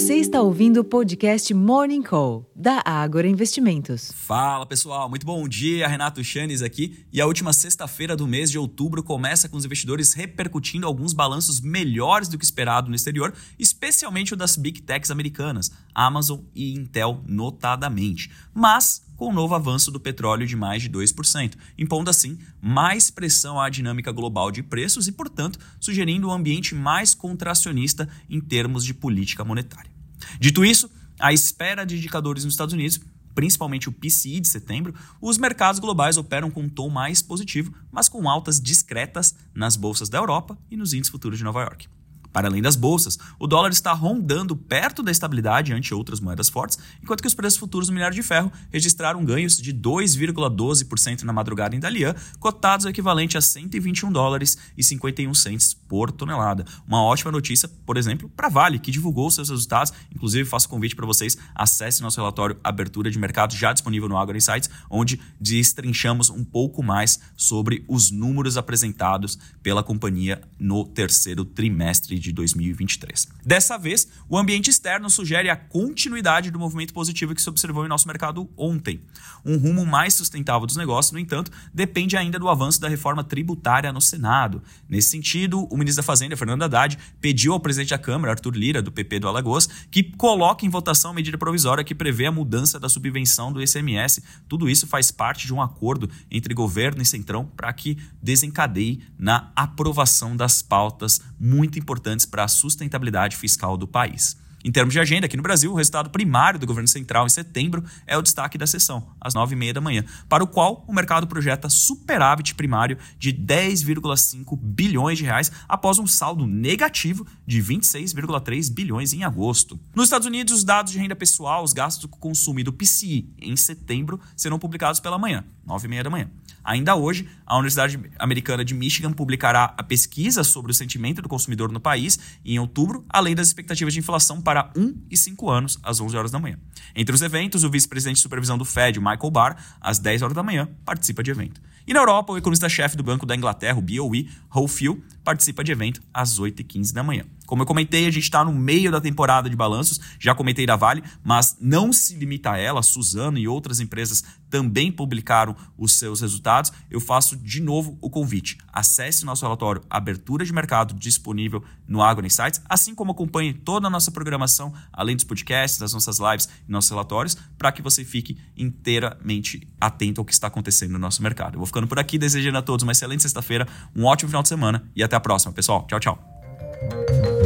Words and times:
Você 0.00 0.14
está 0.14 0.40
ouvindo 0.40 0.80
o 0.80 0.84
podcast 0.84 1.52
Morning 1.52 2.02
Call, 2.02 2.50
da 2.56 2.82
Ágora 2.86 3.28
Investimentos. 3.28 4.10
Fala 4.16 4.64
pessoal, 4.64 5.10
muito 5.10 5.26
bom 5.26 5.46
dia. 5.46 5.86
Renato 5.86 6.24
Chanes 6.24 6.62
aqui. 6.62 7.04
E 7.12 7.20
a 7.20 7.26
última 7.26 7.52
sexta-feira 7.52 8.16
do 8.16 8.26
mês 8.26 8.50
de 8.50 8.58
outubro 8.58 9.02
começa 9.02 9.46
com 9.46 9.58
os 9.58 9.64
investidores 9.66 10.14
repercutindo 10.14 10.86
alguns 10.86 11.12
balanços 11.12 11.60
melhores 11.60 12.28
do 12.28 12.38
que 12.38 12.44
esperado 12.46 12.88
no 12.88 12.96
exterior, 12.96 13.34
especialmente 13.58 14.32
o 14.32 14.36
das 14.38 14.56
Big 14.56 14.80
Techs 14.80 15.10
americanas, 15.10 15.70
Amazon 15.94 16.40
e 16.54 16.72
Intel, 16.72 17.22
notadamente. 17.26 18.30
Mas 18.54 19.02
com 19.18 19.28
o 19.28 19.32
novo 19.34 19.54
avanço 19.54 19.90
do 19.90 20.00
petróleo 20.00 20.46
de 20.46 20.56
mais 20.56 20.80
de 20.80 20.88
2%, 20.88 21.52
impondo 21.76 22.08
assim 22.08 22.38
mais 22.58 23.10
pressão 23.10 23.60
à 23.60 23.68
dinâmica 23.68 24.10
global 24.10 24.50
de 24.50 24.62
preços 24.62 25.06
e, 25.08 25.12
portanto, 25.12 25.58
sugerindo 25.78 26.28
um 26.28 26.32
ambiente 26.32 26.74
mais 26.74 27.14
contracionista 27.14 28.08
em 28.30 28.40
termos 28.40 28.82
de 28.82 28.94
política 28.94 29.44
monetária. 29.44 29.99
Dito 30.38 30.64
isso, 30.64 30.90
à 31.18 31.32
espera 31.32 31.84
de 31.84 31.96
indicadores 31.96 32.44
nos 32.44 32.54
Estados 32.54 32.74
Unidos, 32.74 33.00
principalmente 33.34 33.88
o 33.88 33.92
PCI 33.92 34.40
de 34.40 34.48
setembro, 34.48 34.94
os 35.20 35.38
mercados 35.38 35.80
globais 35.80 36.16
operam 36.16 36.50
com 36.50 36.62
um 36.62 36.68
tom 36.68 36.88
mais 36.88 37.22
positivo, 37.22 37.72
mas 37.90 38.08
com 38.08 38.28
altas 38.28 38.60
discretas 38.60 39.34
nas 39.54 39.76
bolsas 39.76 40.08
da 40.08 40.18
Europa 40.18 40.58
e 40.70 40.76
nos 40.76 40.92
índices 40.92 41.10
futuros 41.10 41.38
de 41.38 41.44
Nova 41.44 41.60
York. 41.60 41.88
Para 42.32 42.48
além 42.48 42.62
das 42.62 42.76
bolsas, 42.76 43.18
o 43.38 43.46
dólar 43.46 43.70
está 43.70 43.92
rondando 43.92 44.56
perto 44.56 45.02
da 45.02 45.10
estabilidade 45.10 45.72
ante 45.72 45.92
outras 45.92 46.20
moedas 46.20 46.48
fortes, 46.48 46.78
enquanto 47.02 47.20
que 47.20 47.26
os 47.26 47.34
preços 47.34 47.58
futuros 47.58 47.88
do 47.88 47.92
minério 47.92 48.14
de 48.14 48.22
ferro 48.22 48.52
registraram 48.70 49.24
ganhos 49.24 49.56
de 49.56 49.74
2,12% 49.74 51.22
na 51.22 51.32
madrugada 51.32 51.74
em 51.74 51.80
Dalian, 51.80 52.14
cotados 52.38 52.86
ao 52.86 52.90
equivalente 52.90 53.36
a 53.36 53.40
121 53.40 54.12
dólares 54.12 54.56
e 54.76 54.82
51 54.82 55.34
centes 55.34 55.74
por 55.74 56.12
tonelada. 56.12 56.64
Uma 56.86 57.02
ótima 57.02 57.32
notícia, 57.32 57.68
por 57.84 57.96
exemplo, 57.96 58.28
para 58.28 58.46
a 58.46 58.50
Vale, 58.50 58.78
que 58.78 58.90
divulgou 58.90 59.30
seus 59.30 59.48
resultados. 59.48 59.92
Inclusive, 60.14 60.48
faço 60.48 60.68
convite 60.68 60.94
para 60.94 61.06
vocês, 61.06 61.36
acessem 61.54 62.02
nosso 62.02 62.20
relatório 62.20 62.56
Abertura 62.62 63.10
de 63.10 63.18
Mercado, 63.18 63.54
já 63.56 63.72
disponível 63.72 64.08
no 64.08 64.16
Agro 64.16 64.36
Insights, 64.36 64.70
onde 64.88 65.20
destrinchamos 65.40 66.30
um 66.30 66.44
pouco 66.44 66.82
mais 66.82 67.18
sobre 67.36 67.84
os 67.88 68.10
números 68.10 68.56
apresentados 68.56 69.38
pela 69.62 69.82
companhia 69.82 70.40
no 70.58 70.84
terceiro 70.84 71.44
trimestre 71.44 72.19
de 72.20 72.32
2023. 72.32 73.28
Dessa 73.44 73.76
vez, 73.78 74.08
o 74.28 74.38
ambiente 74.38 74.70
externo 74.70 75.08
sugere 75.10 75.48
a 75.48 75.56
continuidade 75.56 76.50
do 76.50 76.58
movimento 76.58 76.92
positivo 76.92 77.34
que 77.34 77.42
se 77.42 77.48
observou 77.48 77.84
em 77.84 77.88
nosso 77.88 78.06
mercado 78.06 78.48
ontem. 78.56 79.00
Um 79.44 79.56
rumo 79.56 79.86
mais 79.86 80.14
sustentável 80.14 80.66
dos 80.66 80.76
negócios, 80.76 81.12
no 81.12 81.18
entanto, 81.18 81.50
depende 81.72 82.16
ainda 82.16 82.38
do 82.38 82.48
avanço 82.48 82.80
da 82.80 82.88
reforma 82.88 83.24
tributária 83.24 83.92
no 83.92 84.00
Senado. 84.00 84.62
Nesse 84.88 85.10
sentido, 85.10 85.66
o 85.70 85.76
ministro 85.76 86.02
da 86.02 86.06
Fazenda, 86.06 86.36
Fernando 86.36 86.62
Haddad, 86.62 86.98
pediu 87.20 87.52
ao 87.52 87.60
presidente 87.60 87.90
da 87.90 87.98
Câmara, 87.98 88.32
Arthur 88.32 88.54
Lira, 88.54 88.82
do 88.82 88.92
PP 88.92 89.20
do 89.20 89.28
Alagoas, 89.28 89.68
que 89.90 90.02
coloque 90.02 90.66
em 90.66 90.68
votação 90.68 91.12
a 91.12 91.14
medida 91.14 91.38
provisória 91.38 91.84
que 91.84 91.94
prevê 91.94 92.26
a 92.26 92.32
mudança 92.32 92.78
da 92.78 92.88
subvenção 92.88 93.52
do 93.52 93.62
ICMS. 93.62 94.22
Tudo 94.48 94.68
isso 94.68 94.86
faz 94.86 95.10
parte 95.10 95.46
de 95.46 95.54
um 95.54 95.62
acordo 95.62 96.10
entre 96.30 96.54
governo 96.54 97.02
e 97.02 97.06
centrão 97.06 97.44
para 97.44 97.72
que 97.72 97.96
desencadeie 98.22 99.02
na 99.18 99.50
aprovação 99.56 100.36
das 100.36 100.62
pautas 100.62 101.20
muito 101.38 101.78
importantes 101.78 102.09
importantes 102.10 102.26
para 102.26 102.44
a 102.44 102.48
sustentabilidade 102.48 103.36
fiscal 103.36 103.76
do 103.76 103.86
país. 103.86 104.36
Em 104.62 104.70
termos 104.70 104.92
de 104.92 105.00
agenda, 105.00 105.24
aqui 105.24 105.38
no 105.38 105.42
Brasil, 105.42 105.72
o 105.72 105.74
resultado 105.74 106.10
primário 106.10 106.60
do 106.60 106.66
governo 106.66 106.86
central 106.86 107.24
em 107.24 107.30
setembro 107.30 107.82
é 108.06 108.16
o 108.18 108.22
destaque 108.22 108.58
da 108.58 108.66
sessão, 108.66 109.08
às 109.18 109.32
9h30 109.32 109.72
da 109.72 109.80
manhã, 109.80 110.04
para 110.28 110.44
o 110.44 110.46
qual 110.46 110.84
o 110.86 110.92
mercado 110.92 111.26
projeta 111.26 111.70
superávit 111.70 112.54
primário 112.54 112.98
de 113.18 113.32
10,5 113.32 114.58
bilhões 114.60 115.16
de 115.16 115.24
reais 115.24 115.50
após 115.66 115.98
um 115.98 116.06
saldo 116.06 116.46
negativo 116.46 117.26
de 117.46 117.62
26,3 117.62 118.70
bilhões 118.70 119.14
em 119.14 119.24
agosto. 119.24 119.80
Nos 119.94 120.06
Estados 120.06 120.26
Unidos, 120.26 120.52
os 120.52 120.62
dados 120.62 120.92
de 120.92 120.98
renda 120.98 121.16
pessoal, 121.16 121.64
os 121.64 121.72
gastos 121.72 122.02
do 122.02 122.08
consumo 122.08 122.60
e 122.60 122.64
do 122.64 122.72
PCI 122.72 123.32
em 123.40 123.56
setembro 123.56 124.20
serão 124.36 124.58
publicados 124.58 125.00
pela 125.00 125.18
manhã, 125.18 125.42
9h30 125.66 126.02
da 126.02 126.10
manhã. 126.10 126.30
Ainda 126.62 126.94
hoje, 126.94 127.26
a 127.46 127.54
Universidade 127.54 127.98
Americana 128.18 128.64
de 128.64 128.74
Michigan 128.74 129.12
publicará 129.12 129.72
a 129.76 129.82
pesquisa 129.82 130.44
sobre 130.44 130.70
o 130.70 130.74
sentimento 130.74 131.22
do 131.22 131.28
consumidor 131.28 131.72
no 131.72 131.80
país 131.80 132.18
em 132.44 132.58
outubro, 132.58 133.04
além 133.08 133.34
das 133.34 133.46
expectativas 133.46 133.94
de 133.94 134.00
inflação 134.00 134.42
para 134.42 134.49
1 134.76 135.06
e 135.10 135.16
5 135.16 135.50
anos, 135.50 135.78
às 135.82 136.00
11 136.00 136.16
horas 136.16 136.30
da 136.30 136.38
manhã. 136.38 136.58
Entre 136.94 137.14
os 137.14 137.22
eventos, 137.22 137.64
o 137.64 137.70
vice-presidente 137.70 138.16
de 138.16 138.22
supervisão 138.22 138.58
do 138.58 138.64
Fed, 138.64 138.98
Michael 138.98 139.30
Barr, 139.30 139.56
às 139.80 139.98
10 139.98 140.22
horas 140.22 140.34
da 140.34 140.42
manhã, 140.42 140.68
participa 140.84 141.22
de 141.22 141.30
evento. 141.30 141.60
E 141.86 141.92
na 141.92 142.00
Europa, 142.00 142.32
o 142.32 142.38
economista-chefe 142.38 142.96
do 142.96 143.02
Banco 143.02 143.26
da 143.26 143.34
Inglaterra, 143.34 143.78
o 143.78 143.82
BOE, 143.82 144.28
Rolf 144.48 144.80
participa 145.24 145.64
de 145.64 145.72
evento 145.72 146.02
às 146.12 146.38
8h15 146.38 146.92
da 146.92 147.02
manhã. 147.02 147.24
Como 147.50 147.62
eu 147.62 147.66
comentei, 147.66 148.06
a 148.06 148.10
gente 148.12 148.22
está 148.22 148.44
no 148.44 148.52
meio 148.52 148.92
da 148.92 149.00
temporada 149.00 149.50
de 149.50 149.56
balanços, 149.56 149.98
já 150.20 150.32
comentei 150.36 150.64
da 150.64 150.76
Vale, 150.76 151.02
mas 151.20 151.56
não 151.60 151.92
se 151.92 152.14
limita 152.14 152.52
a 152.52 152.56
ela, 152.56 152.80
Suzano 152.80 153.38
e 153.38 153.48
outras 153.48 153.80
empresas 153.80 154.22
também 154.48 154.92
publicaram 154.92 155.56
os 155.76 155.98
seus 155.98 156.20
resultados. 156.20 156.72
Eu 156.88 157.00
faço 157.00 157.36
de 157.36 157.60
novo 157.60 157.98
o 158.00 158.08
convite. 158.08 158.56
Acesse 158.72 159.24
nosso 159.24 159.44
relatório 159.44 159.82
Abertura 159.90 160.44
de 160.44 160.52
Mercado 160.52 160.94
disponível 160.94 161.60
no 161.88 162.00
Agro 162.00 162.24
Insights, 162.24 162.62
assim 162.68 162.94
como 162.94 163.10
acompanhe 163.10 163.52
toda 163.52 163.88
a 163.88 163.90
nossa 163.90 164.12
programação, 164.12 164.72
além 164.92 165.16
dos 165.16 165.24
podcasts, 165.24 165.76
das 165.76 165.92
nossas 165.92 166.20
lives 166.20 166.48
e 166.68 166.70
nossos 166.70 166.88
relatórios, 166.88 167.36
para 167.58 167.72
que 167.72 167.82
você 167.82 168.04
fique 168.04 168.38
inteiramente 168.56 169.66
atento 169.80 170.20
ao 170.20 170.24
que 170.24 170.32
está 170.32 170.46
acontecendo 170.46 170.92
no 170.92 171.00
nosso 171.00 171.20
mercado. 171.20 171.54
Eu 171.54 171.58
vou 171.58 171.66
ficando 171.66 171.88
por 171.88 171.98
aqui, 171.98 172.16
desejando 172.16 172.58
a 172.58 172.62
todos 172.62 172.84
uma 172.84 172.92
excelente 172.92 173.22
sexta-feira, 173.22 173.66
um 173.96 174.04
ótimo 174.04 174.28
final 174.28 174.44
de 174.44 174.48
semana 174.48 174.88
e 174.94 175.02
até 175.02 175.16
a 175.16 175.20
próxima, 175.20 175.52
pessoal. 175.52 175.84
Tchau, 175.88 175.98
tchau. 175.98 177.39